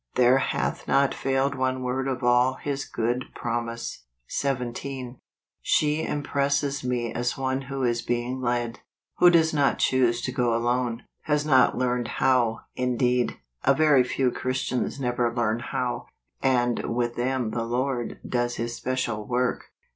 "There 0.15 0.39
hath 0.39 0.87
not 0.87 1.13
failed 1.13 1.53
one 1.53 1.83
word 1.83 2.07
of 2.07 2.23
all 2.23 2.55
his 2.55 2.85
good 2.85 3.25
promise." 3.35 4.07
17." 4.29 5.19
She 5.61 6.01
impresses 6.03 6.83
me 6.83 7.13
as 7.13 7.37
one 7.37 7.61
who 7.61 7.83
is 7.83 8.01
being 8.01 8.41
led; 8.41 8.79
who 9.19 9.29
does 9.29 9.53
not 9.53 9.77
choose 9.77 10.19
to 10.23 10.31
go 10.31 10.55
alone, 10.55 11.03
has 11.25 11.45
not 11.45 11.77
learned 11.77 12.07
how, 12.17 12.61
indeed. 12.75 13.37
A 13.63 13.75
very 13.75 14.03
few 14.03 14.31
Christians 14.31 14.99
never 14.99 15.31
learn 15.31 15.59
how, 15.59 16.07
and 16.41 16.83
with 16.95 17.15
them 17.15 17.51
the 17.51 17.63
Lord 17.63 18.19
does 18.27 18.55
his 18.55 18.75
special 18.75 19.27
work." 19.27 19.65